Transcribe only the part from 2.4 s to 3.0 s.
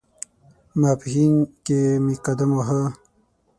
واهه.